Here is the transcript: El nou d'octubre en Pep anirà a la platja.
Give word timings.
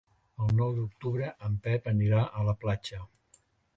El 0.45 0.53
nou 0.59 0.71
d'octubre 0.77 1.29
en 1.49 1.59
Pep 1.67 1.91
anirà 1.93 2.23
a 2.41 2.47
la 2.49 2.59
platja. 2.65 3.03